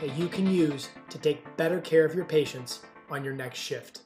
that 0.00 0.16
you 0.16 0.28
can 0.28 0.50
use 0.50 0.88
to 1.10 1.18
take 1.18 1.56
better 1.56 1.80
care 1.80 2.04
of 2.04 2.14
your 2.14 2.24
patients 2.24 2.80
on 3.10 3.22
your 3.22 3.34
next 3.34 3.58
shift. 3.58 4.00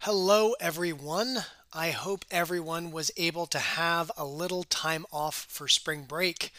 Hello, 0.00 0.54
everyone. 0.60 1.38
I 1.72 1.90
hope 1.90 2.24
everyone 2.30 2.90
was 2.90 3.10
able 3.16 3.46
to 3.46 3.58
have 3.58 4.10
a 4.16 4.24
little 4.24 4.64
time 4.64 5.04
off 5.12 5.46
for 5.48 5.68
spring 5.68 6.04
break. 6.04 6.52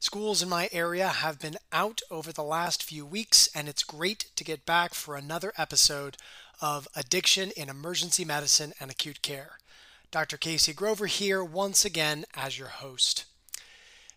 Schools 0.00 0.42
in 0.42 0.48
my 0.48 0.68
area 0.70 1.08
have 1.08 1.40
been 1.40 1.56
out 1.72 2.02
over 2.10 2.30
the 2.30 2.44
last 2.44 2.82
few 2.82 3.06
weeks, 3.06 3.48
and 3.54 3.68
it's 3.68 3.82
great 3.82 4.26
to 4.36 4.44
get 4.44 4.66
back 4.66 4.92
for 4.92 5.16
another 5.16 5.52
episode 5.56 6.18
of 6.60 6.86
Addiction 6.94 7.52
in 7.56 7.68
Emergency 7.70 8.24
Medicine 8.24 8.74
and 8.78 8.90
Acute 8.90 9.22
Care. 9.22 9.58
Dr. 10.10 10.36
Casey 10.36 10.72
Grover 10.72 11.06
here 11.06 11.42
once 11.42 11.84
again 11.84 12.26
as 12.34 12.58
your 12.58 12.68
host. 12.68 13.24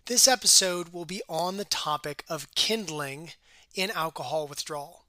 This 0.05 0.27
episode 0.27 0.89
will 0.89 1.05
be 1.05 1.21
on 1.27 1.57
the 1.57 1.65
topic 1.65 2.23
of 2.29 2.53
kindling 2.53 3.31
in 3.77 3.91
alcohol 3.91 4.47
withdrawal. 4.47 5.05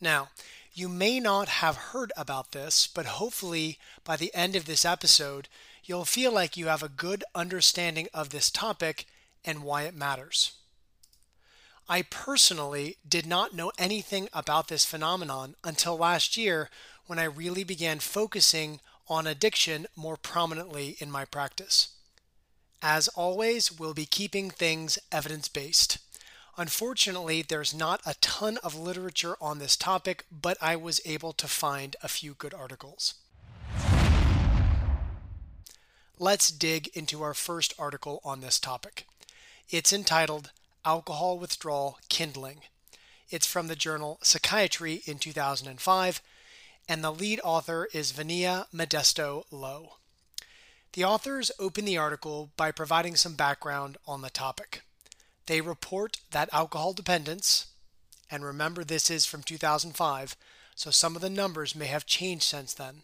Now, 0.00 0.30
you 0.72 0.88
may 0.88 1.20
not 1.20 1.48
have 1.48 1.76
heard 1.76 2.12
about 2.16 2.52
this, 2.52 2.86
but 2.86 3.06
hopefully 3.06 3.78
by 4.04 4.16
the 4.16 4.34
end 4.34 4.56
of 4.56 4.64
this 4.64 4.84
episode, 4.84 5.48
you'll 5.84 6.04
feel 6.04 6.32
like 6.32 6.56
you 6.56 6.66
have 6.66 6.82
a 6.82 6.88
good 6.88 7.22
understanding 7.34 8.08
of 8.14 8.30
this 8.30 8.50
topic 8.50 9.06
and 9.44 9.62
why 9.62 9.82
it 9.82 9.94
matters. 9.94 10.52
I 11.88 12.02
personally 12.02 12.96
did 13.08 13.26
not 13.26 13.54
know 13.54 13.72
anything 13.78 14.28
about 14.32 14.68
this 14.68 14.84
phenomenon 14.84 15.54
until 15.64 15.96
last 15.96 16.36
year 16.36 16.70
when 17.06 17.18
I 17.18 17.24
really 17.24 17.64
began 17.64 17.98
focusing 17.98 18.80
on 19.08 19.26
addiction 19.26 19.86
more 19.96 20.16
prominently 20.16 20.96
in 20.98 21.10
my 21.10 21.24
practice. 21.24 21.88
As 22.82 23.08
always, 23.08 23.72
we'll 23.72 23.94
be 23.94 24.06
keeping 24.06 24.50
things 24.50 24.98
evidence 25.10 25.48
based. 25.48 25.98
Unfortunately, 26.58 27.40
there's 27.40 27.72
not 27.72 28.00
a 28.04 28.14
ton 28.14 28.58
of 28.64 28.74
literature 28.74 29.36
on 29.40 29.60
this 29.60 29.76
topic, 29.76 30.24
but 30.28 30.58
I 30.60 30.74
was 30.74 31.00
able 31.04 31.32
to 31.34 31.46
find 31.46 31.94
a 32.02 32.08
few 32.08 32.34
good 32.34 32.52
articles. 32.52 33.14
Let's 36.18 36.50
dig 36.50 36.88
into 36.96 37.22
our 37.22 37.32
first 37.32 37.74
article 37.78 38.20
on 38.24 38.40
this 38.40 38.58
topic. 38.58 39.06
It's 39.70 39.92
entitled 39.92 40.50
Alcohol 40.84 41.38
Withdrawal 41.38 42.00
Kindling. 42.08 42.62
It's 43.30 43.46
from 43.46 43.68
the 43.68 43.76
journal 43.76 44.18
Psychiatry 44.22 45.02
in 45.06 45.18
2005, 45.18 46.20
and 46.88 47.04
the 47.04 47.12
lead 47.12 47.40
author 47.44 47.86
is 47.94 48.10
Vania 48.10 48.66
Modesto 48.74 49.44
Lowe. 49.52 49.92
The 50.94 51.04
authors 51.04 51.52
open 51.60 51.84
the 51.84 51.98
article 51.98 52.50
by 52.56 52.72
providing 52.72 53.14
some 53.14 53.34
background 53.34 53.96
on 54.08 54.22
the 54.22 54.30
topic. 54.30 54.82
They 55.48 55.60
report 55.60 56.20
that 56.30 56.48
alcohol 56.52 56.92
dependence, 56.92 57.66
and 58.30 58.44
remember 58.44 58.84
this 58.84 59.10
is 59.10 59.26
from 59.26 59.42
2005, 59.42 60.36
so 60.76 60.90
some 60.92 61.16
of 61.16 61.22
the 61.22 61.28
numbers 61.28 61.74
may 61.74 61.86
have 61.86 62.06
changed 62.06 62.44
since 62.44 62.72
then. 62.72 63.02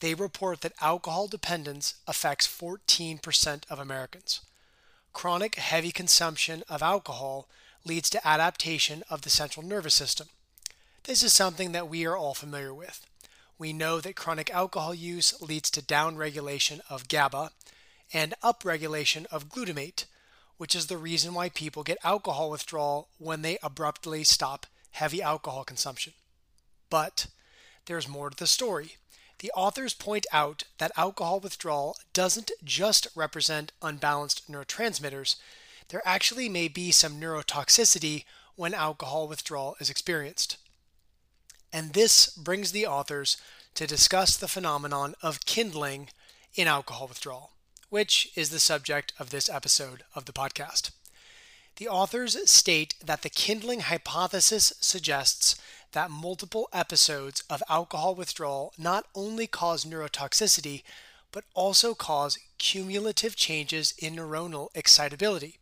They 0.00 0.14
report 0.14 0.60
that 0.60 0.74
alcohol 0.82 1.28
dependence 1.28 1.94
affects 2.06 2.46
14% 2.46 3.62
of 3.70 3.78
Americans. 3.78 4.40
Chronic 5.14 5.54
heavy 5.54 5.92
consumption 5.92 6.64
of 6.68 6.82
alcohol 6.82 7.48
leads 7.86 8.10
to 8.10 8.28
adaptation 8.28 9.02
of 9.08 9.22
the 9.22 9.30
central 9.30 9.64
nervous 9.64 9.94
system. 9.94 10.28
This 11.04 11.22
is 11.22 11.32
something 11.32 11.72
that 11.72 11.88
we 11.88 12.04
are 12.04 12.16
all 12.16 12.34
familiar 12.34 12.74
with 12.74 13.06
we 13.62 13.72
know 13.72 14.00
that 14.00 14.16
chronic 14.16 14.50
alcohol 14.50 14.92
use 14.92 15.40
leads 15.40 15.70
to 15.70 15.80
downregulation 15.80 16.80
of 16.90 17.06
GABA 17.06 17.52
and 18.12 18.34
upregulation 18.42 19.24
of 19.26 19.48
glutamate, 19.48 20.06
which 20.56 20.74
is 20.74 20.86
the 20.86 20.98
reason 20.98 21.34
why 21.34 21.48
people 21.48 21.82
get 21.82 21.98
alcohol 22.04 22.50
withdrawal 22.50 23.08
when 23.18 23.42
they 23.42 23.58
abruptly 23.62 24.24
stop 24.24 24.66
heavy 24.92 25.22
alcohol 25.22 25.64
consumption. 25.64 26.12
But 26.90 27.26
there's 27.86 28.08
more 28.08 28.30
to 28.30 28.36
the 28.36 28.46
story. 28.46 28.96
The 29.38 29.50
authors 29.56 29.94
point 29.94 30.26
out 30.32 30.64
that 30.78 30.92
alcohol 30.96 31.40
withdrawal 31.40 31.96
doesn't 32.12 32.50
just 32.62 33.08
represent 33.14 33.72
unbalanced 33.82 34.50
neurotransmitters, 34.50 35.36
there 35.88 36.02
actually 36.04 36.48
may 36.48 36.68
be 36.68 36.90
some 36.90 37.20
neurotoxicity 37.20 38.24
when 38.54 38.74
alcohol 38.74 39.26
withdrawal 39.26 39.76
is 39.80 39.90
experienced. 39.90 40.58
And 41.72 41.92
this 41.92 42.28
brings 42.28 42.72
the 42.72 42.86
authors 42.86 43.36
to 43.74 43.86
discuss 43.86 44.36
the 44.36 44.48
phenomenon 44.48 45.14
of 45.22 45.44
kindling 45.44 46.10
in 46.54 46.68
alcohol 46.68 47.08
withdrawal, 47.08 47.51
which 47.92 48.30
is 48.34 48.48
the 48.48 48.58
subject 48.58 49.12
of 49.18 49.28
this 49.28 49.50
episode 49.50 50.02
of 50.14 50.24
the 50.24 50.32
podcast. 50.32 50.92
The 51.76 51.88
authors 51.88 52.50
state 52.50 52.94
that 53.04 53.20
the 53.20 53.28
kindling 53.28 53.80
hypothesis 53.80 54.72
suggests 54.80 55.56
that 55.92 56.10
multiple 56.10 56.70
episodes 56.72 57.44
of 57.50 57.62
alcohol 57.68 58.14
withdrawal 58.14 58.72
not 58.78 59.04
only 59.14 59.46
cause 59.46 59.84
neurotoxicity, 59.84 60.84
but 61.32 61.44
also 61.52 61.94
cause 61.94 62.38
cumulative 62.56 63.36
changes 63.36 63.92
in 63.98 64.16
neuronal 64.16 64.70
excitability. 64.74 65.58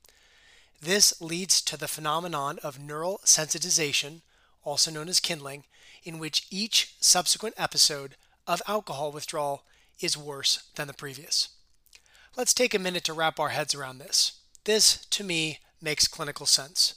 This 0.81 1.21
leads 1.21 1.61
to 1.63 1.77
the 1.77 1.89
phenomenon 1.89 2.61
of 2.63 2.79
neural 2.79 3.19
sensitization, 3.25 4.21
also 4.63 4.93
known 4.93 5.09
as 5.09 5.19
kindling, 5.19 5.65
in 6.05 6.21
which 6.21 6.47
each 6.49 6.95
subsequent 7.01 7.57
episode 7.59 8.15
of 8.47 8.63
alcohol 8.69 9.11
withdrawal 9.11 9.65
is 9.99 10.17
worse 10.17 10.63
than 10.77 10.87
the 10.87 10.95
previous. 10.95 11.49
Let's 12.37 12.55
take 12.55 12.75
a 12.75 12.79
minute 12.79 13.03
to 13.05 13.13
wrap 13.13 13.41
our 13.41 13.49
heads 13.49 13.75
around 13.75 13.99
this. 13.99 14.35
This, 14.65 15.05
to 15.07 15.25
me, 15.25 15.59
makes 15.83 16.07
clinical 16.07 16.47
sense. 16.47 16.95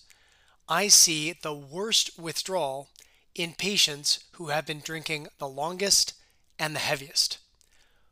I 0.69 0.88
see 0.88 1.33
the 1.33 1.55
worst 1.55 2.19
withdrawal 2.19 2.89
in 3.33 3.53
patients 3.53 4.23
who 4.33 4.49
have 4.49 4.67
been 4.67 4.79
drinking 4.79 5.27
the 5.39 5.47
longest 5.47 6.13
and 6.59 6.75
the 6.75 6.79
heaviest, 6.79 7.39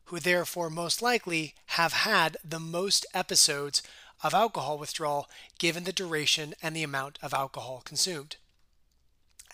who 0.06 0.20
therefore 0.20 0.72
most 0.72 1.02
likely 1.04 1.54
have 1.68 1.94
had 1.94 2.38
the 2.44 2.60
most 2.60 3.06
episodes 3.14 3.84
of 4.24 4.34
alcohol 4.34 4.80
withdrawal 4.80 5.30
given 5.60 5.84
the 5.84 5.94
duration 5.94 6.56
and 6.62 6.76
the 6.76 6.84
amount 6.84 7.20
of 7.22 7.36
alcohol 7.36 7.82
consumed. 7.86 8.38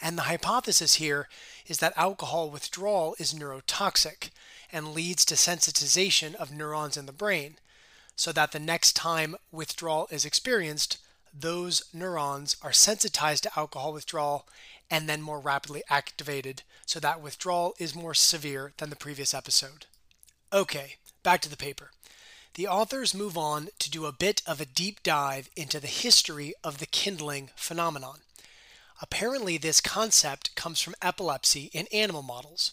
And 0.01 0.17
the 0.17 0.23
hypothesis 0.23 0.95
here 0.95 1.27
is 1.67 1.79
that 1.79 1.93
alcohol 1.97 2.49
withdrawal 2.49 3.15
is 3.19 3.33
neurotoxic 3.33 4.29
and 4.71 4.93
leads 4.93 5.25
to 5.25 5.35
sensitization 5.35 6.35
of 6.35 6.51
neurons 6.51 6.97
in 6.97 7.05
the 7.05 7.11
brain, 7.11 7.57
so 8.15 8.31
that 8.31 8.51
the 8.51 8.59
next 8.59 8.93
time 8.93 9.35
withdrawal 9.51 10.07
is 10.11 10.25
experienced, 10.25 10.97
those 11.33 11.83
neurons 11.93 12.57
are 12.61 12.73
sensitized 12.73 13.43
to 13.43 13.59
alcohol 13.59 13.93
withdrawal 13.93 14.47
and 14.89 15.07
then 15.07 15.21
more 15.21 15.39
rapidly 15.39 15.83
activated, 15.89 16.63
so 16.85 16.99
that 16.99 17.21
withdrawal 17.21 17.75
is 17.77 17.95
more 17.95 18.13
severe 18.13 18.73
than 18.77 18.89
the 18.89 18.95
previous 18.95 19.33
episode. 19.33 19.85
Okay, 20.51 20.95
back 21.23 21.41
to 21.41 21.49
the 21.49 21.57
paper. 21.57 21.91
The 22.53 22.67
authors 22.67 23.13
move 23.13 23.37
on 23.37 23.67
to 23.79 23.91
do 23.91 24.05
a 24.05 24.11
bit 24.11 24.41
of 24.47 24.59
a 24.59 24.65
deep 24.65 25.03
dive 25.03 25.49
into 25.55 25.79
the 25.79 25.87
history 25.87 26.53
of 26.63 26.79
the 26.79 26.85
kindling 26.87 27.51
phenomenon. 27.55 28.19
Apparently, 28.99 29.57
this 29.57 29.79
concept 29.79 30.55
comes 30.55 30.81
from 30.81 30.95
epilepsy 31.01 31.69
in 31.73 31.85
animal 31.93 32.23
models. 32.23 32.71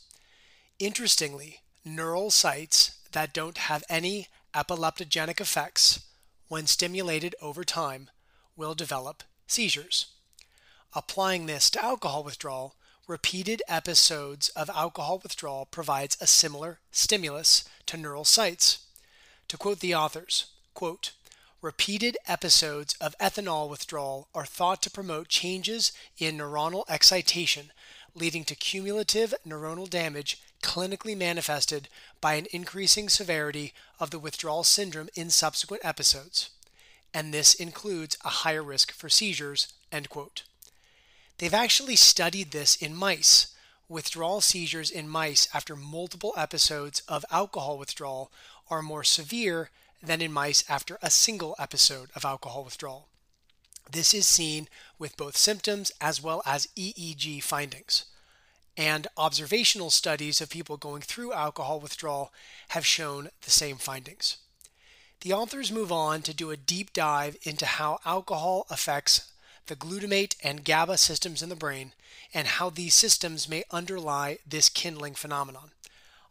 Interestingly, 0.79 1.61
neural 1.85 2.31
sites 2.31 2.99
that 3.13 3.33
don't 3.33 3.59
have 3.59 3.85
any 3.89 4.29
epileptogenic 4.55 5.41
effects, 5.41 6.01
when 6.49 6.67
stimulated 6.67 7.35
over 7.43 7.65
time, 7.65 8.11
will 8.57 8.75
develop 8.75 9.23
seizures. 9.47 10.07
Applying 10.95 11.47
this 11.47 11.71
to 11.71 11.85
alcohol 11.85 12.23
withdrawal, 12.25 12.77
repeated 13.07 13.63
episodes 13.69 14.49
of 14.51 14.71
alcohol 14.71 15.21
withdrawal 15.23 15.67
provides 15.67 16.17
a 16.21 16.27
similar 16.27 16.79
stimulus 16.91 17.65
to 17.87 17.97
neural 17.97 18.25
sites. 18.25 18.79
To 19.49 19.59
quote 19.59 19.81
the 19.81 19.95
authors, 19.95 20.47
quote, 20.73 21.13
Repeated 21.61 22.19
episodes 22.29 22.95
of 23.01 23.17
ethanol 23.19 23.71
withdrawal 23.71 24.29
are 24.35 24.45
thought 24.45 24.83
to 24.83 24.91
promote 24.91 25.29
changes 25.29 25.93
in 26.19 26.37
neuronal 26.37 26.85
excitation, 26.91 27.73
leading 28.15 28.45
to 28.45 28.55
cumulative 28.55 29.35
neuronal 29.47 29.89
damage 29.89 30.41
clinically 30.63 31.17
manifested 31.17 31.89
by 32.21 32.35
an 32.35 32.47
increasing 32.51 33.09
severity 33.09 33.75
of 34.01 34.11
the 34.11 34.19
withdrawal 34.19 34.65
syndrome 34.65 35.09
in 35.15 35.29
subsequent 35.31 35.85
episodes. 35.85 36.51
And 37.13 37.33
this 37.33 37.55
includes 37.55 38.17
a 38.25 38.29
higher 38.29 38.63
risk 38.63 38.93
for 38.93 39.09
seizures. 39.09 39.73
End 39.93 40.09
quote. 40.09 40.43
They've 41.39 41.53
actually 41.53 41.97
studied 41.97 42.51
this 42.51 42.77
in 42.77 42.95
mice. 42.95 43.49
Withdrawal 43.89 44.41
seizures 44.41 44.91
in 44.91 45.09
mice 45.09 45.47
after 45.53 45.77
multiple 45.77 46.33
episodes 46.37 47.03
of 47.07 47.25
alcohol 47.31 47.77
withdrawal 47.77 48.31
are 48.71 48.83
more 48.83 49.05
severe 49.05 49.71
than 50.03 50.23
in 50.23 50.33
mice 50.33 50.65
after 50.69 50.99
a 51.03 51.11
single 51.11 51.55
episode 51.59 52.11
of 52.15 52.25
alcohol 52.25 52.65
withdrawal. 52.65 53.09
This 53.91 54.15
is 54.15 54.27
seen 54.27 54.69
with 54.99 55.17
both 55.17 55.37
symptoms 55.37 55.93
as 56.01 56.23
well 56.23 56.43
as 56.47 56.69
EEG 56.77 57.43
findings. 57.43 58.07
And 58.77 59.07
observational 59.17 59.91
studies 59.91 60.41
of 60.41 60.51
people 60.51 60.77
going 60.77 61.03
through 61.03 61.33
alcohol 61.33 61.79
withdrawal 61.79 62.33
have 62.69 62.87
shown 62.87 63.31
the 63.43 63.51
same 63.51 63.77
findings. 63.77 64.39
The 65.21 65.33
authors 65.33 65.71
move 65.71 65.93
on 65.93 66.23
to 66.23 66.35
do 66.35 66.51
a 66.51 66.57
deep 66.57 66.93
dive 66.93 67.37
into 67.45 67.67
how 67.67 67.99
alcohol 68.05 68.67
affects 68.69 69.31
the 69.67 69.77
glutamate 69.77 70.35
and 70.43 70.65
GABA 70.65 70.99
systems 70.99 71.43
in 71.43 71.49
the 71.49 71.57
brain 71.57 71.93
and 72.35 72.47
how 72.47 72.69
these 72.69 72.95
systems 72.95 73.49
may 73.49 73.65
underlie 73.71 74.39
this 74.47 74.69
kindling 74.69 75.15
phenomenon. 75.15 75.71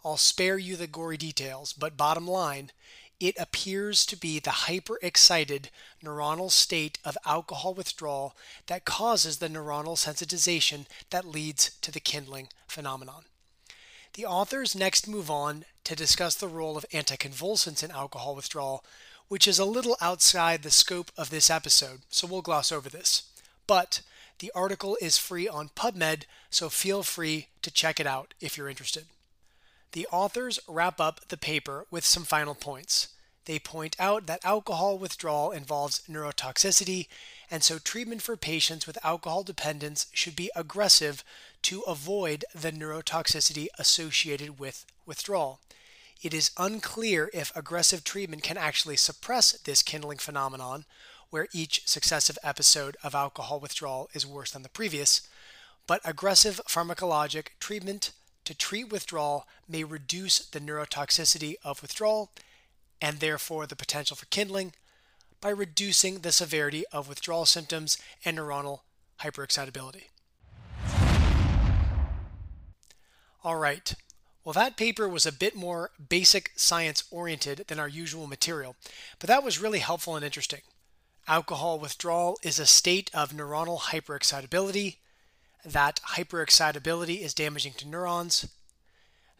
I'll 0.05 0.17
spare 0.17 0.57
you 0.57 0.75
the 0.75 0.85
gory 0.85 1.17
details, 1.17 1.71
but 1.73 1.97
bottom 1.97 2.27
line, 2.27 2.71
it 3.19 3.35
appears 3.39 4.05
to 4.05 4.17
be 4.17 4.39
the 4.39 4.49
hyperexcited 4.49 5.65
neuronal 6.03 6.51
state 6.51 6.99
of 7.05 7.17
alcohol 7.25 7.73
withdrawal 7.73 8.35
that 8.67 8.85
causes 8.85 9.37
the 9.37 9.47
neuronal 9.47 9.95
sensitization 9.95 10.85
that 11.09 11.25
leads 11.25 11.71
to 11.81 11.91
the 11.91 11.99
kindling 11.99 12.49
phenomenon. 12.67 13.23
The 14.13 14.25
authors 14.25 14.75
next 14.75 15.07
move 15.07 15.31
on 15.31 15.65
to 15.85 15.95
discuss 15.95 16.35
the 16.35 16.47
role 16.47 16.77
of 16.77 16.85
anticonvulsants 16.91 17.83
in 17.83 17.91
alcohol 17.91 18.35
withdrawal, 18.35 18.83
which 19.27 19.47
is 19.47 19.57
a 19.57 19.65
little 19.65 19.97
outside 20.01 20.61
the 20.61 20.69
scope 20.69 21.11
of 21.17 21.29
this 21.29 21.49
episode, 21.49 22.01
so 22.09 22.27
we'll 22.27 22.41
gloss 22.41 22.71
over 22.71 22.89
this. 22.89 23.23
But 23.65 24.01
the 24.39 24.51
article 24.53 24.97
is 25.01 25.17
free 25.17 25.47
on 25.47 25.69
PubMed, 25.69 26.23
so 26.49 26.69
feel 26.69 27.01
free 27.01 27.47
to 27.61 27.71
check 27.71 27.99
it 27.99 28.05
out 28.05 28.33
if 28.39 28.57
you're 28.57 28.69
interested. 28.69 29.05
The 29.93 30.07
authors 30.11 30.59
wrap 30.67 30.99
up 30.99 31.27
the 31.29 31.37
paper 31.37 31.85
with 31.91 32.03
some 32.03 32.23
final 32.23 32.55
points. 32.55 33.09
They 33.45 33.59
point 33.59 33.95
out 33.99 34.25
that 34.25 34.43
alcohol 34.43 34.97
withdrawal 34.97 35.51
involves 35.51 36.01
neurotoxicity, 36.09 37.07
and 37.51 37.63
so 37.63 37.77
treatment 37.77 38.23
for 38.23 38.35
patients 38.35 38.87
with 38.87 39.03
alcohol 39.05 39.43
dependence 39.43 40.07
should 40.11 40.35
be 40.35 40.49
aggressive 40.55 41.23
to 41.63 41.81
avoid 41.81 42.43
the 42.55 42.71
neurotoxicity 42.71 43.67
associated 43.77 44.59
with 44.59 44.85
withdrawal. 45.05 45.59
It 46.23 46.33
is 46.33 46.51
unclear 46.57 47.29
if 47.31 47.55
aggressive 47.55 48.03
treatment 48.03 48.41
can 48.41 48.57
actually 48.57 48.97
suppress 48.97 49.51
this 49.51 49.83
kindling 49.83 50.17
phenomenon, 50.17 50.85
where 51.29 51.49
each 51.53 51.87
successive 51.87 52.39
episode 52.41 52.97
of 53.03 53.13
alcohol 53.13 53.59
withdrawal 53.59 54.09
is 54.13 54.25
worse 54.25 54.51
than 54.51 54.63
the 54.63 54.69
previous, 54.69 55.21
but 55.85 56.01
aggressive 56.03 56.61
pharmacologic 56.67 57.49
treatment 57.59 58.11
to 58.45 58.53
treat 58.53 58.91
withdrawal 58.91 59.47
may 59.67 59.83
reduce 59.83 60.39
the 60.39 60.59
neurotoxicity 60.59 61.55
of 61.63 61.81
withdrawal 61.81 62.31
and 63.01 63.19
therefore 63.19 63.65
the 63.67 63.75
potential 63.75 64.15
for 64.15 64.25
kindling 64.27 64.73
by 65.41 65.49
reducing 65.49 66.19
the 66.19 66.31
severity 66.31 66.85
of 66.91 67.09
withdrawal 67.09 67.45
symptoms 67.45 67.97
and 68.23 68.37
neuronal 68.37 68.79
hyperexcitability. 69.21 70.03
All 73.43 73.57
right. 73.57 73.93
Well, 74.45 74.53
that 74.53 74.77
paper 74.77 75.07
was 75.07 75.25
a 75.25 75.31
bit 75.31 75.55
more 75.55 75.91
basic 76.09 76.51
science 76.55 77.03
oriented 77.11 77.65
than 77.67 77.79
our 77.79 77.87
usual 77.87 78.27
material, 78.27 78.75
but 79.19 79.27
that 79.27 79.43
was 79.43 79.59
really 79.59 79.79
helpful 79.79 80.15
and 80.15 80.23
interesting. 80.23 80.61
Alcohol 81.27 81.79
withdrawal 81.79 82.37
is 82.43 82.59
a 82.59 82.65
state 82.65 83.09
of 83.13 83.31
neuronal 83.31 83.79
hyperexcitability 83.79 84.97
that 85.65 85.99
hyperexcitability 86.15 87.21
is 87.21 87.33
damaging 87.33 87.73
to 87.73 87.87
neurons. 87.87 88.47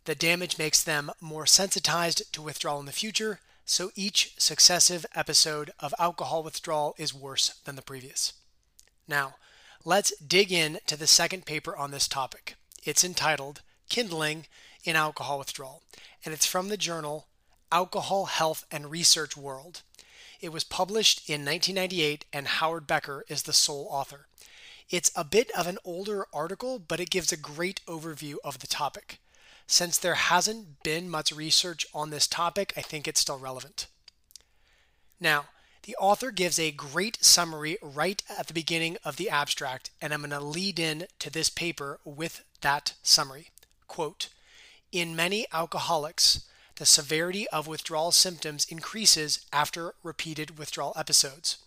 The 0.05 0.15
damage 0.15 0.57
makes 0.57 0.83
them 0.83 1.11
more 1.21 1.45
sensitized 1.45 2.33
to 2.33 2.41
withdrawal 2.41 2.79
in 2.79 2.85
the 2.85 2.91
future, 2.91 3.39
so 3.65 3.91
each 3.95 4.33
successive 4.37 5.05
episode 5.15 5.71
of 5.79 5.93
alcohol 5.97 6.43
withdrawal 6.43 6.95
is 6.97 7.13
worse 7.13 7.49
than 7.65 7.75
the 7.75 7.81
previous. 7.81 8.33
Now, 9.07 9.35
let's 9.85 10.15
dig 10.17 10.51
in 10.51 10.79
to 10.87 10.97
the 10.97 11.07
second 11.07 11.45
paper 11.45 11.75
on 11.75 11.91
this 11.91 12.07
topic. 12.07 12.55
It's 12.83 13.03
entitled 13.03 13.61
Kindling 13.89 14.47
in 14.83 14.95
Alcohol 14.95 15.39
Withdrawal, 15.39 15.83
and 16.25 16.33
it's 16.33 16.45
from 16.45 16.67
the 16.67 16.77
journal 16.77 17.27
Alcohol 17.71 18.25
Health 18.25 18.65
and 18.71 18.91
Research 18.91 19.37
World. 19.37 19.81
It 20.41 20.51
was 20.51 20.65
published 20.65 21.29
in 21.29 21.45
1998, 21.45 22.25
and 22.33 22.47
Howard 22.47 22.85
Becker 22.85 23.23
is 23.29 23.43
the 23.43 23.53
sole 23.53 23.87
author. 23.89 24.27
It's 24.93 25.11
a 25.15 25.23
bit 25.23 25.49
of 25.57 25.65
an 25.65 25.79
older 25.83 26.27
article, 26.31 26.77
but 26.77 26.99
it 26.99 27.09
gives 27.09 27.31
a 27.31 27.35
great 27.35 27.81
overview 27.87 28.35
of 28.43 28.59
the 28.59 28.67
topic. 28.67 29.17
Since 29.65 29.97
there 29.97 30.13
hasn't 30.13 30.83
been 30.83 31.09
much 31.09 31.31
research 31.31 31.87
on 31.95 32.11
this 32.11 32.27
topic, 32.27 32.73
I 32.77 32.81
think 32.81 33.07
it's 33.07 33.19
still 33.19 33.39
relevant. 33.39 33.87
Now, 35.19 35.45
the 35.81 35.95
author 35.95 36.29
gives 36.29 36.59
a 36.59 36.69
great 36.69 37.25
summary 37.25 37.79
right 37.81 38.21
at 38.29 38.45
the 38.45 38.53
beginning 38.53 38.97
of 39.03 39.17
the 39.17 39.31
abstract, 39.31 39.89
and 39.99 40.13
I'm 40.13 40.19
going 40.19 40.29
to 40.29 40.39
lead 40.39 40.77
in 40.77 41.07
to 41.17 41.31
this 41.31 41.49
paper 41.49 41.99
with 42.05 42.43
that 42.61 42.93
summary. 43.01 43.49
Quote 43.87 44.29
In 44.91 45.15
many 45.15 45.47
alcoholics, 45.51 46.45
the 46.75 46.85
severity 46.85 47.47
of 47.47 47.65
withdrawal 47.65 48.11
symptoms 48.11 48.67
increases 48.69 49.43
after 49.51 49.95
repeated 50.03 50.59
withdrawal 50.59 50.93
episodes. 50.95 51.57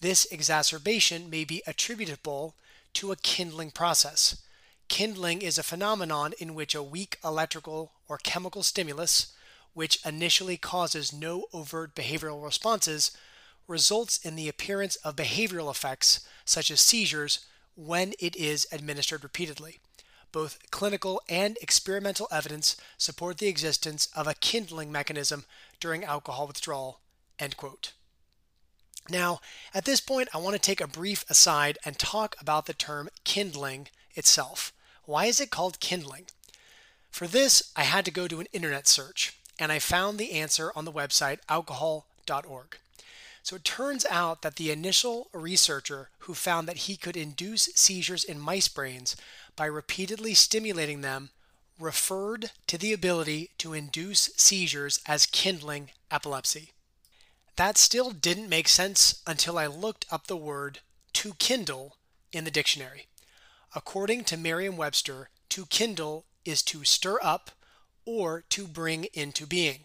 This 0.00 0.24
exacerbation 0.32 1.30
may 1.30 1.44
be 1.44 1.62
attributable 1.68 2.56
to 2.94 3.12
a 3.12 3.16
kindling 3.16 3.70
process. 3.70 4.42
Kindling 4.88 5.42
is 5.42 5.58
a 5.58 5.62
phenomenon 5.62 6.32
in 6.38 6.54
which 6.54 6.74
a 6.74 6.82
weak 6.82 7.18
electrical 7.24 7.92
or 8.08 8.18
chemical 8.18 8.62
stimulus, 8.62 9.32
which 9.72 10.04
initially 10.04 10.56
causes 10.56 11.12
no 11.12 11.46
overt 11.52 11.94
behavioral 11.94 12.44
responses, 12.44 13.10
results 13.66 14.18
in 14.18 14.36
the 14.36 14.48
appearance 14.48 14.96
of 14.96 15.16
behavioral 15.16 15.70
effects 15.70 16.26
such 16.44 16.70
as 16.70 16.80
seizures 16.80 17.46
when 17.74 18.12
it 18.18 18.36
is 18.36 18.66
administered 18.70 19.24
repeatedly. 19.24 19.80
Both 20.32 20.58
clinical 20.70 21.22
and 21.28 21.56
experimental 21.60 22.28
evidence 22.30 22.76
support 22.98 23.38
the 23.38 23.46
existence 23.46 24.08
of 24.14 24.26
a 24.26 24.34
kindling 24.34 24.92
mechanism 24.92 25.44
during 25.80 26.04
alcohol 26.04 26.46
withdrawal. 26.46 27.00
End 27.38 27.56
quote. 27.56 27.92
Now, 29.08 29.40
at 29.74 29.84
this 29.84 30.00
point, 30.00 30.28
I 30.32 30.38
want 30.38 30.54
to 30.54 30.60
take 30.60 30.80
a 30.80 30.86
brief 30.86 31.24
aside 31.28 31.78
and 31.84 31.98
talk 31.98 32.36
about 32.40 32.66
the 32.66 32.72
term 32.72 33.10
kindling 33.24 33.88
itself. 34.14 34.72
Why 35.04 35.26
is 35.26 35.40
it 35.40 35.50
called 35.50 35.80
kindling? 35.80 36.26
For 37.10 37.26
this, 37.26 37.70
I 37.76 37.84
had 37.84 38.04
to 38.06 38.10
go 38.10 38.26
to 38.26 38.40
an 38.40 38.48
internet 38.52 38.88
search, 38.88 39.38
and 39.58 39.70
I 39.70 39.78
found 39.78 40.18
the 40.18 40.32
answer 40.32 40.72
on 40.74 40.84
the 40.84 40.92
website 40.92 41.38
alcohol.org. 41.48 42.78
So 43.42 43.56
it 43.56 43.64
turns 43.64 44.06
out 44.06 44.40
that 44.40 44.56
the 44.56 44.70
initial 44.70 45.28
researcher 45.32 46.08
who 46.20 46.32
found 46.32 46.66
that 46.66 46.88
he 46.88 46.96
could 46.96 47.16
induce 47.16 47.68
seizures 47.74 48.24
in 48.24 48.40
mice 48.40 48.68
brains 48.68 49.16
by 49.54 49.66
repeatedly 49.66 50.32
stimulating 50.32 51.02
them 51.02 51.28
referred 51.78 52.52
to 52.68 52.78
the 52.78 52.94
ability 52.94 53.50
to 53.58 53.74
induce 53.74 54.30
seizures 54.36 55.00
as 55.06 55.26
kindling 55.26 55.90
epilepsy. 56.10 56.73
That 57.56 57.78
still 57.78 58.10
didn't 58.10 58.48
make 58.48 58.68
sense 58.68 59.22
until 59.26 59.58
I 59.58 59.66
looked 59.66 60.06
up 60.10 60.26
the 60.26 60.36
word 60.36 60.80
to 61.14 61.34
kindle 61.34 61.96
in 62.32 62.44
the 62.44 62.50
dictionary. 62.50 63.06
According 63.74 64.24
to 64.24 64.36
Merriam 64.36 64.76
Webster, 64.76 65.30
to 65.50 65.66
kindle 65.66 66.26
is 66.44 66.62
to 66.64 66.84
stir 66.84 67.18
up 67.22 67.52
or 68.04 68.42
to 68.50 68.66
bring 68.66 69.04
into 69.14 69.46
being. 69.46 69.84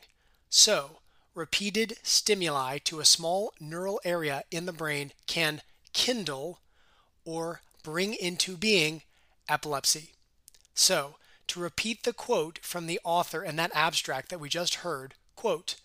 So, 0.49 0.99
repeated 1.35 1.97
stimuli 2.01 2.79
to 2.79 2.99
a 2.99 3.05
small 3.05 3.53
neural 3.59 4.01
area 4.03 4.43
in 4.49 4.65
the 4.65 4.73
brain 4.73 5.13
can 5.27 5.61
kindle 5.93 6.59
or 7.23 7.61
bring 7.83 8.15
into 8.15 8.57
being 8.57 9.03
epilepsy. 9.47 10.13
So, 10.73 11.15
to 11.47 11.59
repeat 11.59 12.03
the 12.03 12.13
quote 12.13 12.59
from 12.63 12.87
the 12.87 12.99
author 13.03 13.43
in 13.43 13.55
that 13.57 13.71
abstract 13.75 14.29
that 14.29 14.39
we 14.39 14.49
just 14.49 14.75
heard, 14.75 15.13
quote, 15.35 15.75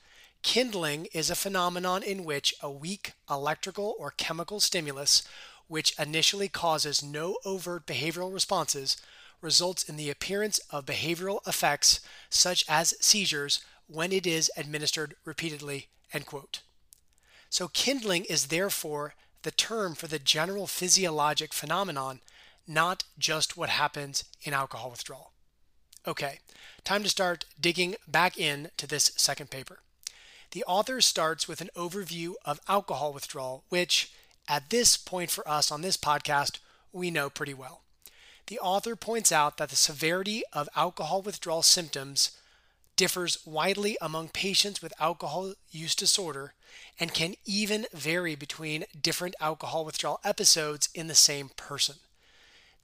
Kindling 0.44 1.06
is 1.06 1.30
a 1.30 1.34
phenomenon 1.34 2.02
in 2.02 2.22
which 2.22 2.54
a 2.60 2.70
weak 2.70 3.14
electrical 3.30 3.96
or 3.98 4.10
chemical 4.10 4.60
stimulus, 4.60 5.22
which 5.68 5.98
initially 5.98 6.50
causes 6.50 7.02
no 7.02 7.38
overt 7.46 7.86
behavioral 7.86 8.32
responses, 8.32 8.98
results 9.40 9.82
in 9.84 9.96
the 9.96 10.10
appearance 10.10 10.58
of 10.70 10.84
behavioral 10.84 11.40
effects 11.48 12.00
such 12.28 12.62
as 12.68 12.94
seizures 13.00 13.62
when 13.86 14.12
it 14.12 14.26
is 14.26 14.50
administered 14.54 15.16
repeatedly. 15.24 15.88
End 16.12 16.26
quote. 16.26 16.60
So, 17.48 17.68
kindling 17.68 18.26
is 18.26 18.48
therefore 18.48 19.14
the 19.42 19.50
term 19.50 19.94
for 19.94 20.08
the 20.08 20.18
general 20.18 20.66
physiologic 20.66 21.54
phenomenon, 21.54 22.20
not 22.68 23.04
just 23.18 23.56
what 23.56 23.70
happens 23.70 24.24
in 24.42 24.52
alcohol 24.52 24.90
withdrawal. 24.90 25.32
Okay, 26.06 26.40
time 26.84 27.02
to 27.02 27.08
start 27.08 27.46
digging 27.58 27.96
back 28.06 28.38
in 28.38 28.68
to 28.76 28.86
this 28.86 29.10
second 29.16 29.48
paper. 29.48 29.80
The 30.54 30.64
author 30.66 31.00
starts 31.00 31.49
with 31.49 31.61
an 31.61 31.70
overview 31.75 32.34
of 32.44 32.61
alcohol 32.68 33.12
withdrawal, 33.12 33.64
which, 33.70 34.12
at 34.46 34.70
this 34.70 34.96
point 34.96 35.32
for 35.32 35.46
us 35.49 35.73
on 35.73 35.82
this 35.82 35.96
podcast, 35.96 36.58
we 36.92 37.11
know 37.11 37.28
pretty 37.28 37.54
well. 37.54 37.82
The 38.46 38.61
author 38.61 38.94
points 38.94 39.32
out 39.32 39.56
that 39.56 39.70
the 39.70 39.75
severity 39.75 40.44
of 40.52 40.68
alcohol 40.76 41.23
withdrawal 41.23 41.62
symptoms 41.62 42.30
differs 42.94 43.44
widely 43.44 43.99
among 44.00 44.28
patients 44.28 44.80
with 44.80 44.92
alcohol 45.00 45.54
use 45.73 45.96
disorder 45.96 46.54
and 47.00 47.12
can 47.12 47.34
even 47.44 47.87
vary 47.92 48.37
between 48.37 48.84
different 49.02 49.34
alcohol 49.40 49.84
withdrawal 49.84 50.20
episodes 50.23 50.88
in 50.94 51.08
the 51.08 51.16
same 51.16 51.49
person. 51.56 51.96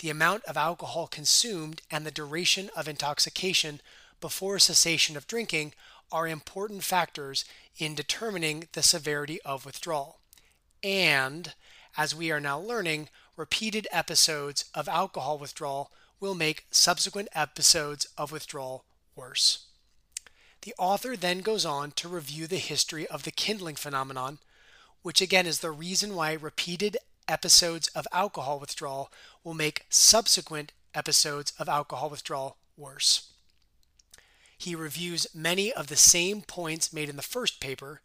The 0.00 0.10
amount 0.10 0.42
of 0.46 0.56
alcohol 0.56 1.06
consumed 1.06 1.82
and 1.88 2.04
the 2.04 2.10
duration 2.10 2.68
of 2.74 2.88
intoxication 2.88 3.80
before 4.20 4.58
cessation 4.58 5.16
of 5.16 5.28
drinking 5.28 5.72
are 6.12 6.28
important 6.28 6.84
factors 6.84 7.44
in 7.78 7.94
determining 7.94 8.68
the 8.72 8.82
severity 8.82 9.40
of 9.42 9.64
withdrawal. 9.64 10.20
And, 10.82 11.54
as 11.96 12.14
we 12.14 12.30
are 12.30 12.40
now 12.40 12.58
learning, 12.58 13.08
repeated 13.36 13.88
episodes 13.90 14.64
of 14.74 14.88
alcohol 14.88 15.38
withdrawal 15.38 15.90
will 16.20 16.34
make 16.34 16.66
subsequent 16.70 17.28
episodes 17.34 18.06
of 18.18 18.32
withdrawal 18.32 18.84
worse. 19.16 19.66
The 20.62 20.74
author 20.78 21.16
then 21.16 21.40
goes 21.40 21.64
on 21.64 21.92
to 21.92 22.08
review 22.08 22.46
the 22.46 22.58
history 22.58 23.06
of 23.06 23.22
the 23.22 23.30
kindling 23.30 23.76
phenomenon, 23.76 24.38
which 25.02 25.22
again 25.22 25.46
is 25.46 25.60
the 25.60 25.70
reason 25.70 26.14
why 26.14 26.34
repeated 26.34 26.98
episodes 27.26 27.88
of 27.88 28.06
alcohol 28.12 28.60
withdrawal 28.60 29.10
will 29.42 29.54
make 29.54 29.86
subsequent 29.88 30.72
episodes 30.94 31.52
of 31.58 31.68
alcohol 31.68 32.10
withdrawal 32.10 32.56
worse. 32.76 33.29
He 34.60 34.74
reviews 34.74 35.26
many 35.34 35.72
of 35.72 35.86
the 35.86 35.96
same 35.96 36.42
points 36.42 36.92
made 36.92 37.08
in 37.08 37.16
the 37.16 37.22
first 37.22 37.60
paper, 37.60 38.02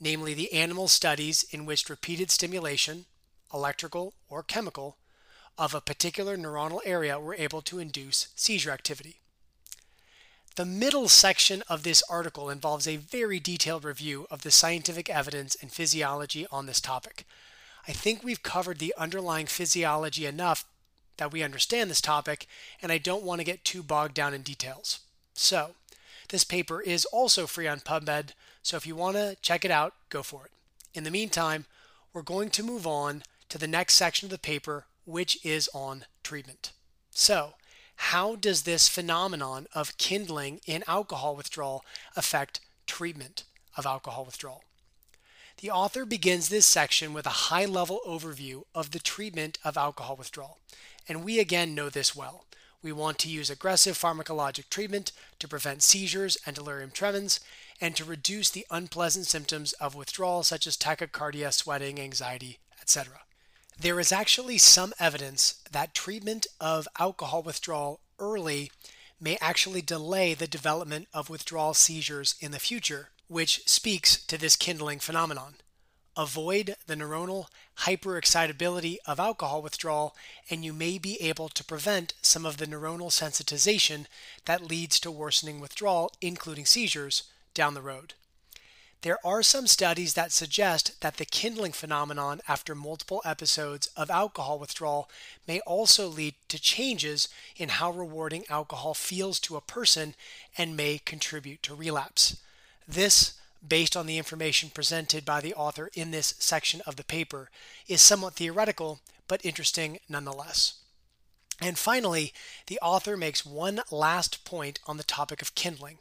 namely 0.00 0.34
the 0.34 0.52
animal 0.52 0.88
studies 0.88 1.44
in 1.52 1.64
which 1.64 1.88
repeated 1.88 2.28
stimulation, 2.28 3.04
electrical 3.54 4.14
or 4.28 4.42
chemical, 4.42 4.96
of 5.56 5.74
a 5.74 5.80
particular 5.80 6.36
neuronal 6.36 6.80
area 6.84 7.20
were 7.20 7.36
able 7.36 7.62
to 7.62 7.78
induce 7.78 8.32
seizure 8.34 8.72
activity. 8.72 9.20
The 10.56 10.64
middle 10.64 11.08
section 11.08 11.62
of 11.68 11.84
this 11.84 12.02
article 12.10 12.50
involves 12.50 12.88
a 12.88 12.96
very 12.96 13.38
detailed 13.38 13.84
review 13.84 14.26
of 14.28 14.42
the 14.42 14.50
scientific 14.50 15.08
evidence 15.08 15.56
and 15.62 15.70
physiology 15.70 16.48
on 16.50 16.66
this 16.66 16.80
topic. 16.80 17.24
I 17.86 17.92
think 17.92 18.24
we've 18.24 18.42
covered 18.42 18.80
the 18.80 18.92
underlying 18.98 19.46
physiology 19.46 20.26
enough 20.26 20.64
that 21.18 21.30
we 21.32 21.44
understand 21.44 21.90
this 21.90 22.00
topic, 22.00 22.48
and 22.82 22.90
I 22.90 22.98
don't 22.98 23.22
want 23.22 23.40
to 23.40 23.44
get 23.44 23.64
too 23.64 23.84
bogged 23.84 24.14
down 24.14 24.34
in 24.34 24.42
details. 24.42 24.98
So, 25.34 25.76
this 26.32 26.44
paper 26.44 26.80
is 26.80 27.04
also 27.04 27.46
free 27.46 27.68
on 27.68 27.80
PubMed, 27.80 28.30
so 28.62 28.78
if 28.78 28.86
you 28.86 28.96
want 28.96 29.16
to 29.18 29.36
check 29.42 29.66
it 29.66 29.70
out, 29.70 29.92
go 30.08 30.22
for 30.22 30.46
it. 30.46 30.50
In 30.94 31.04
the 31.04 31.10
meantime, 31.10 31.66
we're 32.14 32.22
going 32.22 32.48
to 32.50 32.62
move 32.62 32.86
on 32.86 33.22
to 33.50 33.58
the 33.58 33.66
next 33.66 33.94
section 33.94 34.26
of 34.26 34.30
the 34.30 34.38
paper, 34.38 34.86
which 35.04 35.44
is 35.44 35.68
on 35.74 36.06
treatment. 36.22 36.72
So, 37.10 37.52
how 37.96 38.34
does 38.36 38.62
this 38.62 38.88
phenomenon 38.88 39.66
of 39.74 39.98
kindling 39.98 40.62
in 40.66 40.82
alcohol 40.88 41.36
withdrawal 41.36 41.84
affect 42.16 42.60
treatment 42.86 43.44
of 43.76 43.84
alcohol 43.84 44.24
withdrawal? 44.24 44.64
The 45.60 45.70
author 45.70 46.06
begins 46.06 46.48
this 46.48 46.66
section 46.66 47.12
with 47.12 47.26
a 47.26 47.50
high 47.50 47.66
level 47.66 48.00
overview 48.06 48.62
of 48.74 48.92
the 48.92 48.98
treatment 49.00 49.58
of 49.64 49.76
alcohol 49.76 50.16
withdrawal, 50.16 50.60
and 51.06 51.24
we 51.24 51.38
again 51.38 51.74
know 51.74 51.90
this 51.90 52.16
well. 52.16 52.46
We 52.82 52.90
want 52.90 53.18
to 53.20 53.28
use 53.28 53.48
aggressive 53.48 53.96
pharmacologic 53.96 54.68
treatment 54.68 55.12
to 55.38 55.46
prevent 55.46 55.82
seizures 55.82 56.36
and 56.44 56.56
delirium 56.56 56.90
tremens 56.90 57.38
and 57.80 57.94
to 57.94 58.04
reduce 58.04 58.50
the 58.50 58.66
unpleasant 58.70 59.26
symptoms 59.26 59.72
of 59.74 59.94
withdrawal, 59.94 60.42
such 60.42 60.66
as 60.66 60.76
tachycardia, 60.76 61.52
sweating, 61.52 62.00
anxiety, 62.00 62.58
etc. 62.80 63.20
There 63.78 64.00
is 64.00 64.10
actually 64.10 64.58
some 64.58 64.92
evidence 64.98 65.60
that 65.70 65.94
treatment 65.94 66.46
of 66.60 66.88
alcohol 66.98 67.42
withdrawal 67.42 68.00
early 68.18 68.72
may 69.20 69.38
actually 69.40 69.82
delay 69.82 70.34
the 70.34 70.48
development 70.48 71.06
of 71.14 71.30
withdrawal 71.30 71.74
seizures 71.74 72.34
in 72.40 72.50
the 72.50 72.58
future, 72.58 73.10
which 73.28 73.62
speaks 73.66 74.20
to 74.26 74.36
this 74.36 74.56
kindling 74.56 74.98
phenomenon 74.98 75.54
avoid 76.16 76.76
the 76.86 76.94
neuronal 76.94 77.46
hyperexcitability 77.80 78.96
of 79.06 79.18
alcohol 79.18 79.62
withdrawal, 79.62 80.14
and 80.50 80.64
you 80.64 80.72
may 80.72 80.98
be 80.98 81.20
able 81.20 81.48
to 81.48 81.64
prevent 81.64 82.14
some 82.22 82.44
of 82.44 82.58
the 82.58 82.66
neuronal 82.66 83.10
sensitization 83.10 84.06
that 84.44 84.68
leads 84.68 85.00
to 85.00 85.10
worsening 85.10 85.60
withdrawal, 85.60 86.12
including 86.20 86.66
seizures, 86.66 87.24
down 87.54 87.74
the 87.74 87.82
road. 87.82 88.14
There 89.02 89.18
are 89.26 89.42
some 89.42 89.66
studies 89.66 90.14
that 90.14 90.30
suggest 90.30 91.00
that 91.00 91.16
the 91.16 91.24
kindling 91.24 91.72
phenomenon 91.72 92.40
after 92.46 92.72
multiple 92.72 93.20
episodes 93.24 93.88
of 93.96 94.10
alcohol 94.10 94.60
withdrawal 94.60 95.10
may 95.48 95.58
also 95.60 96.06
lead 96.06 96.36
to 96.48 96.60
changes 96.60 97.28
in 97.56 97.68
how 97.68 97.90
rewarding 97.90 98.44
alcohol 98.48 98.94
feels 98.94 99.40
to 99.40 99.56
a 99.56 99.60
person 99.60 100.14
and 100.56 100.76
may 100.76 100.98
contribute 100.98 101.64
to 101.64 101.74
relapse. 101.74 102.36
This 102.86 103.34
based 103.66 103.96
on 103.96 104.06
the 104.06 104.18
information 104.18 104.70
presented 104.70 105.24
by 105.24 105.40
the 105.40 105.54
author 105.54 105.90
in 105.94 106.10
this 106.10 106.34
section 106.38 106.80
of 106.86 106.96
the 106.96 107.04
paper, 107.04 107.50
is 107.86 108.00
somewhat 108.00 108.34
theoretical, 108.34 109.00
but 109.28 109.44
interesting 109.44 109.98
nonetheless. 110.08 110.74
And 111.60 111.78
finally, 111.78 112.32
the 112.66 112.78
author 112.80 113.16
makes 113.16 113.46
one 113.46 113.82
last 113.90 114.44
point 114.44 114.80
on 114.86 114.96
the 114.96 115.04
topic 115.04 115.42
of 115.42 115.54
kindling, 115.54 115.98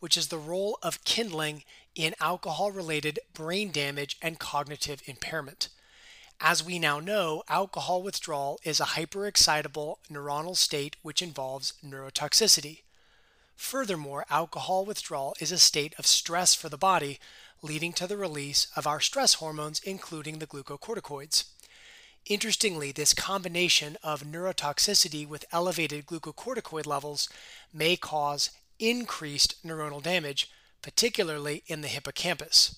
which 0.00 0.16
is 0.16 0.28
the 0.28 0.38
role 0.38 0.78
of 0.82 1.04
kindling 1.04 1.64
in 1.94 2.14
alcohol 2.20 2.70
related 2.70 3.18
brain 3.34 3.70
damage 3.70 4.16
and 4.22 4.38
cognitive 4.38 5.02
impairment. 5.06 5.68
As 6.40 6.64
we 6.64 6.78
now 6.78 6.98
know, 6.98 7.42
alcohol 7.48 8.02
withdrawal 8.02 8.58
is 8.64 8.80
a 8.80 8.84
hyperexcitable 8.84 9.96
neuronal 10.10 10.56
state 10.56 10.96
which 11.02 11.22
involves 11.22 11.74
neurotoxicity. 11.84 12.80
Furthermore, 13.56 14.26
alcohol 14.28 14.84
withdrawal 14.84 15.34
is 15.40 15.52
a 15.52 15.58
state 15.58 15.94
of 15.98 16.06
stress 16.06 16.54
for 16.54 16.68
the 16.68 16.78
body, 16.78 17.18
leading 17.62 17.92
to 17.94 18.06
the 18.06 18.16
release 18.16 18.66
of 18.76 18.86
our 18.86 19.00
stress 19.00 19.34
hormones, 19.34 19.80
including 19.84 20.38
the 20.38 20.46
glucocorticoids. 20.46 21.44
Interestingly, 22.26 22.92
this 22.92 23.14
combination 23.14 23.96
of 24.02 24.22
neurotoxicity 24.22 25.26
with 25.26 25.44
elevated 25.52 26.06
glucocorticoid 26.06 26.86
levels 26.86 27.28
may 27.72 27.96
cause 27.96 28.50
increased 28.78 29.54
neuronal 29.64 30.02
damage, 30.02 30.50
particularly 30.82 31.62
in 31.66 31.80
the 31.80 31.88
hippocampus. 31.88 32.76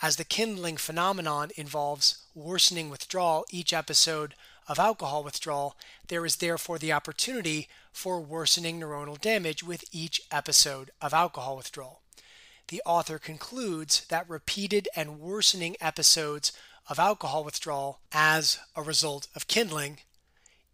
As 0.00 0.16
the 0.16 0.24
kindling 0.24 0.76
phenomenon 0.76 1.50
involves 1.56 2.18
worsening 2.34 2.88
withdrawal 2.88 3.44
each 3.50 3.72
episode 3.72 4.34
of 4.68 4.78
alcohol 4.78 5.24
withdrawal, 5.24 5.76
there 6.06 6.24
is 6.24 6.36
therefore 6.36 6.78
the 6.78 6.92
opportunity 6.92 7.68
for 7.90 8.20
worsening 8.20 8.78
neuronal 8.78 9.20
damage 9.20 9.64
with 9.64 9.84
each 9.90 10.20
episode 10.30 10.90
of 11.00 11.14
alcohol 11.14 11.56
withdrawal. 11.56 12.02
The 12.68 12.82
author 12.84 13.18
concludes 13.18 14.04
that 14.10 14.28
repeated 14.28 14.88
and 14.94 15.18
worsening 15.18 15.76
episodes 15.80 16.52
of 16.88 16.98
alcohol 16.98 17.42
withdrawal 17.42 18.00
as 18.12 18.58
a 18.76 18.82
result 18.82 19.26
of 19.34 19.48
kindling 19.48 19.98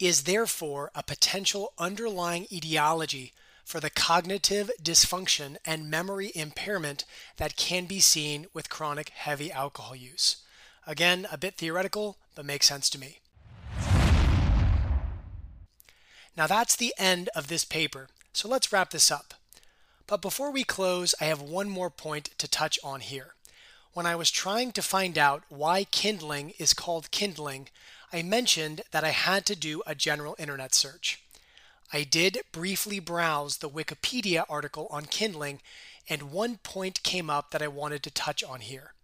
is 0.01 0.25
therefore 0.25 0.91
a 0.95 1.05
potential 1.05 1.73
underlying 1.79 2.47
etiology 2.53 3.33
for 3.65 3.81
the 3.81 3.91
cognitive 3.91 4.71
dysfunction 4.83 5.57
and 5.65 5.91
memory 5.91 6.33
impairment 6.35 7.05
that 7.37 7.57
can 7.57 7.87
be 7.87 8.01
seen 8.01 8.47
with 8.53 8.69
chronic 8.69 9.11
heavy 9.11 9.51
alcohol 9.51 9.97
use. 9.97 10.37
Again, 10.87 11.27
a 11.33 11.39
bit 11.39 11.57
theoretical, 11.57 12.19
but 12.35 12.45
makes 12.45 12.67
sense 12.67 12.91
to 12.91 12.99
me. 12.99 13.21
Now 16.37 16.47
that's 16.47 16.77
the 16.77 16.95
end 16.99 17.29
of 17.37 17.47
this 17.47 17.65
paper, 17.65 18.09
so 18.33 18.49
let's 18.49 18.73
wrap 18.73 18.91
this 18.91 19.11
up. 19.11 19.35
But 20.07 20.21
before 20.21 20.51
we 20.51 20.65
close, 20.65 21.15
I 21.21 21.25
have 21.25 21.41
one 21.41 21.69
more 21.69 21.91
point 21.91 22.31
to 22.39 22.49
touch 22.49 22.79
on 22.85 23.01
here. 23.01 23.35
When 23.93 24.07
I 24.07 24.17
was 24.17 24.31
trying 24.31 24.73
to 24.73 24.83
find 24.83 25.17
out 25.17 25.45
why 25.49 25.85
kindling 25.85 26.53
is 26.59 26.75
called 26.75 27.13
kindling, 27.13 27.69
I 28.13 28.23
mentioned 28.23 28.83
that 28.91 29.05
I 29.05 29.11
had 29.11 29.47
to 29.47 29.57
do 29.57 29.83
a 29.87 29.95
general 29.95 30.35
internet 30.39 30.75
search. 30.75 31.23
I 31.93 32.03
did 32.03 32.39
briefly 32.51 32.99
browse 32.99 33.59
the 33.59 33.71
Wikipedia 33.71 34.45
article 34.49 34.89
on 34.91 35.05
kindling, 35.05 35.61
and 36.09 36.33
one 36.33 36.57
point 36.57 37.05
came 37.05 37.31
up 37.31 37.53
that 37.53 37.63
I 37.63 37.69
wanted 37.69 38.03
to 38.03 38.11
touch 38.11 38.43
on 38.43 38.61
here. 38.61 38.95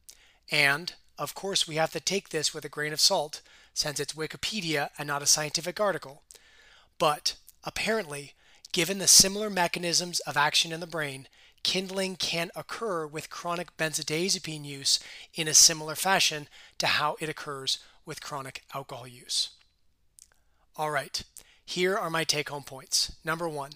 And, 0.50 0.92
of 1.16 1.34
course, 1.34 1.68
we 1.68 1.76
have 1.76 1.92
to 1.92 2.00
take 2.00 2.30
this 2.30 2.52
with 2.52 2.64
a 2.64 2.68
grain 2.68 2.92
of 2.92 3.00
salt, 3.00 3.42
since 3.72 4.00
it's 4.00 4.14
Wikipedia 4.14 4.90
and 4.99 5.06
not 5.06 5.22
a 5.22 5.26
scientific 5.26 5.78
article. 5.78 6.22
But 7.00 7.37
apparently, 7.64 8.35
given 8.73 8.99
the 8.99 9.09
similar 9.09 9.49
mechanisms 9.49 10.21
of 10.21 10.37
action 10.37 10.71
in 10.71 10.80
the 10.80 10.87
brain, 10.87 11.28
kindling 11.62 12.16
can 12.16 12.50
occur 12.54 13.07
with 13.07 13.30
chronic 13.30 13.75
benzodiazepine 13.78 14.66
use 14.66 15.00
in 15.35 15.49
a 15.49 15.54
similar 15.54 15.95
fashion 15.95 16.47
to 16.76 16.87
how 16.87 17.16
it 17.19 17.30
occurs 17.30 17.78
with 18.04 18.21
chronic 18.21 18.64
alcohol 18.75 19.09
use. 19.09 19.49
All 20.76 20.90
right, 20.90 21.23
here 21.64 21.97
are 21.97 22.11
my 22.11 22.23
take 22.23 22.50
home 22.50 22.64
points. 22.64 23.12
Number 23.25 23.49
one, 23.49 23.73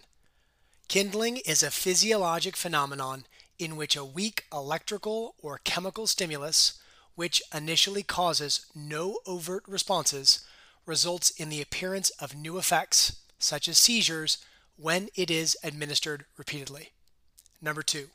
kindling 0.89 1.39
is 1.39 1.63
a 1.63 1.71
physiologic 1.71 2.57
phenomenon 2.57 3.25
in 3.59 3.77
which 3.77 3.97
a 3.97 4.05
weak 4.05 4.45
electrical 4.53 5.35
or 5.39 5.63
chemical 5.65 6.07
stimulus, 6.07 6.79
which 7.15 7.43
initially 7.55 8.03
causes 8.03 8.67
no 8.75 9.21
overt 9.27 9.65
responses, 9.67 10.45
results 10.87 11.31
in 11.31 11.49
the 11.49 11.63
appearance 11.63 12.11
of 12.11 12.35
new 12.35 12.59
effects, 12.59 13.21
such 13.39 13.69
as 13.69 13.79
seizures, 13.79 14.39
when 14.77 15.09
it 15.15 15.31
is 15.31 15.57
administered 15.63 16.25
repeatedly. 16.37 16.91
Number 17.63 17.83
two, 17.83 18.09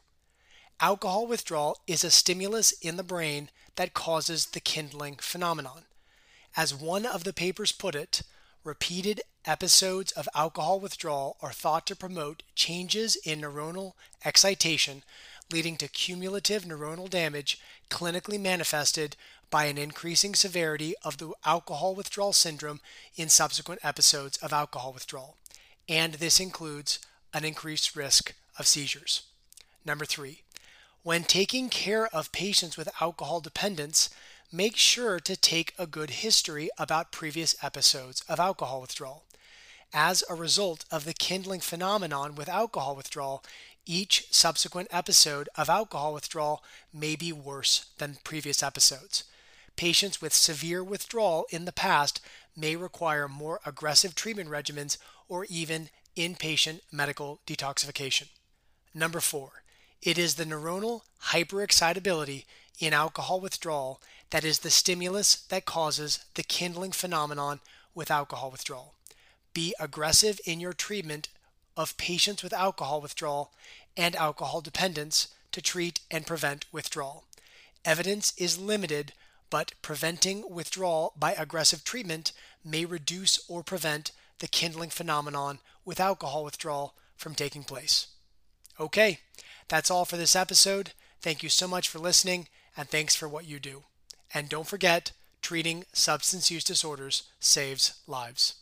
alcohol 0.80 1.26
withdrawal 1.28 1.78
is 1.88 2.04
a 2.04 2.12
stimulus 2.12 2.72
in 2.74 2.98
the 2.98 3.04
brain 3.04 3.50
that 3.76 3.94
causes 3.94 4.48
the 4.48 4.60
kindling 4.60 5.16
phenomenon. 5.16 5.84
As 6.58 6.74
one 6.74 7.06
of 7.06 7.24
the 7.24 7.34
papers 7.34 7.72
put 7.72 7.96
it, 7.96 8.24
repeated 8.64 9.22
episodes 9.46 10.12
of 10.12 10.28
alcohol 10.36 10.80
withdrawal 10.80 11.38
are 11.42 11.54
thought 11.54 11.88
to 11.88 11.96
promote 11.96 12.44
changes 12.56 13.16
in 13.16 13.42
neuronal 13.42 13.94
excitation, 14.26 15.04
leading 15.52 15.78
to 15.78 15.88
cumulative 15.88 16.64
neuronal 16.64 17.10
damage 17.10 17.60
clinically 17.90 18.40
manifested 18.40 19.16
by 19.50 19.66
an 19.66 19.78
increasing 19.78 20.36
severity 20.36 20.94
of 21.04 21.18
the 21.18 21.32
alcohol 21.46 21.96
withdrawal 21.96 22.34
syndrome 22.34 22.82
in 23.16 23.30
subsequent 23.30 23.80
episodes 23.84 24.38
of 24.38 24.54
alcohol 24.54 24.94
withdrawal. 24.94 25.36
And 25.88 26.16
this 26.16 26.40
includes 26.40 27.00
an 27.34 27.46
increased 27.46 27.96
risk 27.96 28.34
of 28.58 28.68
seizures. 28.68 29.24
Number 29.86 30.06
three, 30.06 30.42
when 31.04 31.24
taking 31.24 31.70
care 31.70 32.08
of 32.08 32.32
patients 32.32 32.78
with 32.78 32.90
alcohol 33.02 33.40
dependence, 33.40 34.10
make 34.52 34.76
sure 34.76 35.20
to 35.20 35.36
take 35.36 35.74
a 35.80 35.88
good 35.88 36.10
history 36.10 36.70
about 36.78 37.12
previous 37.12 37.56
episodes 37.64 38.24
of 38.28 38.40
alcohol 38.40 38.82
withdrawal. 38.82 39.24
As 39.94 40.24
a 40.30 40.36
result 40.36 40.86
of 40.92 41.06
the 41.06 41.14
kindling 41.14 41.62
phenomenon 41.62 42.36
with 42.36 42.50
alcohol 42.50 42.96
withdrawal, 42.96 43.44
each 43.86 44.28
subsequent 44.30 44.88
episode 44.92 45.50
of 45.56 45.70
alcohol 45.70 46.14
withdrawal 46.14 46.64
may 46.94 47.16
be 47.16 47.34
worse 47.34 47.86
than 47.98 48.18
previous 48.24 48.62
episodes. 48.62 49.24
Patients 49.80 50.22
with 50.22 50.34
severe 50.34 50.84
withdrawal 50.84 51.46
in 51.52 51.64
the 51.64 51.72
past 51.72 52.20
may 52.54 52.76
require 52.76 53.30
more 53.30 53.62
aggressive 53.66 54.14
treatment 54.14 54.50
regimens 54.50 54.98
or 55.30 55.46
even 55.46 55.88
inpatient 56.18 56.82
medical 56.92 57.40
detoxification. 57.48 58.28
Number 58.94 59.22
four, 59.22 59.64
it 60.02 60.18
is 60.18 60.36
the 60.36 60.44
neuronal 60.44 61.04
hyperexcitability 61.28 62.44
in 62.78 62.92
alcohol 62.92 63.40
withdrawal 63.40 64.02
that 64.32 64.44
is 64.44 64.60
the 64.60 64.70
stimulus 64.70 65.36
that 65.48 65.64
causes 65.64 66.26
the 66.36 66.44
kindling 66.44 66.92
phenomenon 66.92 67.62
with 67.96 68.12
alcohol 68.12 68.52
withdrawal. 68.52 68.96
Be 69.54 69.74
aggressive 69.80 70.42
in 70.44 70.60
your 70.60 70.74
treatment 70.74 71.30
of 71.78 71.96
patients 71.96 72.44
with 72.44 72.52
alcohol 72.52 73.00
withdrawal 73.00 73.54
and 73.96 74.14
alcohol 74.18 74.60
dependence 74.60 75.30
to 75.54 75.62
treat 75.62 76.02
and 76.12 76.28
prevent 76.28 76.66
withdrawal. 76.74 77.24
Evidence 77.86 78.34
is 78.36 78.60
limited, 78.60 79.14
but 79.50 79.74
preventing 79.82 80.44
withdrawal 80.50 81.14
by 81.18 81.34
aggressive 81.34 81.84
treatment 81.84 82.32
may 82.64 82.86
reduce 82.86 83.40
or 83.50 83.64
prevent 83.64 84.12
the 84.40 84.48
kindling 84.48 84.90
phenomenon 84.90 85.60
with 85.86 86.00
alcohol 86.00 86.44
withdrawal 86.44 86.94
from 87.16 87.36
taking 87.36 87.64
place. 87.64 88.08
Okay, 88.80 89.20
that's 89.68 89.92
all 89.92 90.06
for 90.06 90.18
this 90.18 90.36
episode. 90.36 90.94
Thank 91.22 91.44
you 91.44 91.50
so 91.50 91.68
much 91.68 91.90
for 91.90 92.00
listening, 92.00 92.48
and 92.78 92.88
thanks 92.88 93.16
for 93.16 93.28
what 93.28 93.48
you 93.48 93.60
do. 93.60 93.84
And 94.34 94.48
don't 94.48 94.68
forget, 94.68 95.12
treating 95.42 95.86
substance 95.92 96.50
use 96.50 96.64
disorders 96.64 97.24
saves 97.40 98.00
lives. 98.08 98.56